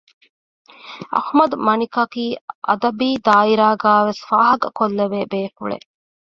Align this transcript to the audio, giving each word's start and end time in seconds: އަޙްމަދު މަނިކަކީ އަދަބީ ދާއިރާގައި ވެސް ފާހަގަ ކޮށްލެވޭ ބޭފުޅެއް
އަޙްމަދު 1.13 1.55
މަނިކަކީ 1.67 2.25
އަދަބީ 2.67 3.09
ދާއިރާގައި 3.25 4.03
ވެސް 4.07 4.21
ފާހަގަ 4.29 4.69
ކޮށްލެވޭ 4.77 5.19
ބޭފުޅެއް 5.31 5.87